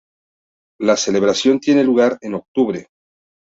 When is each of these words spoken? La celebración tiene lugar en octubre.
La 0.79 0.97
celebración 0.97 1.59
tiene 1.59 1.83
lugar 1.83 2.17
en 2.21 2.33
octubre. 2.33 2.87